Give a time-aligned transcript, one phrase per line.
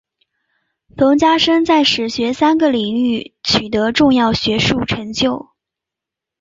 [0.97, 5.51] 冯家升在史学三个领域取得重要学术成就。